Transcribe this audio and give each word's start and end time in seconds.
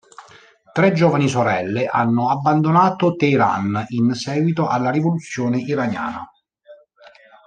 Tre 0.73 0.93
giovani 0.93 1.27
sorelle 1.29 1.85
hanno 1.85 2.31
abbandonato 2.31 3.13
Teheran 3.15 3.85
in 3.89 4.15
seguito 4.15 4.65
alla 4.67 4.89
rivoluzione 4.89 5.59
iraniana. 5.59 6.27